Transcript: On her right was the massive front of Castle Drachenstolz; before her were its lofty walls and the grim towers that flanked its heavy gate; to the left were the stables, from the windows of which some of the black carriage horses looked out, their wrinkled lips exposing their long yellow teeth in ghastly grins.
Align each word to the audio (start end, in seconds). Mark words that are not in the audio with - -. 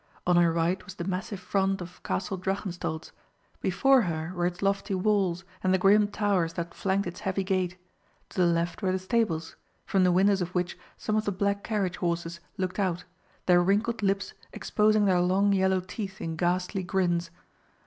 On 0.25 0.35
her 0.35 0.51
right 0.51 0.83
was 0.83 0.95
the 0.95 1.03
massive 1.03 1.39
front 1.39 1.79
of 1.79 2.01
Castle 2.01 2.35
Drachenstolz; 2.35 3.11
before 3.61 4.01
her 4.01 4.33
were 4.33 4.47
its 4.47 4.63
lofty 4.63 4.95
walls 4.95 5.43
and 5.63 5.71
the 5.71 5.77
grim 5.77 6.07
towers 6.07 6.53
that 6.53 6.73
flanked 6.73 7.05
its 7.05 7.19
heavy 7.19 7.43
gate; 7.43 7.77
to 8.29 8.39
the 8.41 8.47
left 8.47 8.81
were 8.81 8.91
the 8.91 8.97
stables, 8.97 9.55
from 9.85 10.03
the 10.03 10.11
windows 10.11 10.41
of 10.41 10.55
which 10.55 10.75
some 10.97 11.15
of 11.15 11.25
the 11.25 11.31
black 11.31 11.63
carriage 11.63 11.97
horses 11.97 12.39
looked 12.57 12.79
out, 12.79 13.03
their 13.45 13.61
wrinkled 13.61 14.01
lips 14.01 14.33
exposing 14.53 15.05
their 15.05 15.21
long 15.21 15.53
yellow 15.53 15.79
teeth 15.81 16.19
in 16.19 16.35
ghastly 16.35 16.81
grins. 16.81 17.29